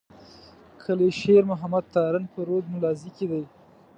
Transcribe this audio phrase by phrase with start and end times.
[0.83, 3.43] کلي شېر محمد تارڼ په رود ملازۍ کي دی.